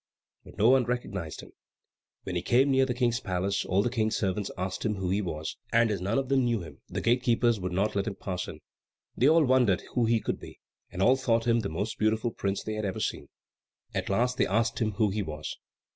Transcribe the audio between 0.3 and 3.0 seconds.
But no one recognised him. When he came near the